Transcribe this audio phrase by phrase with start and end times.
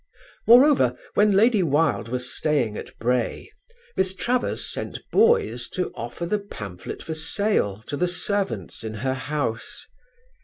[0.47, 3.51] Moreover, when Lady Wilde was staying at Bray,
[3.95, 9.13] Miss Travers sent boys to offer the pamphlet for sale to the servants in her
[9.13, 9.85] house.